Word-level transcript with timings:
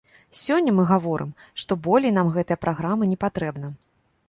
Сёння 0.43 0.71
мы 0.77 0.85
гаворым, 0.91 1.35
што 1.65 1.77
болей 1.89 2.15
нам 2.17 2.33
гэтая 2.39 2.59
праграма 2.65 3.13
не 3.15 3.21
патрэбна. 3.27 3.73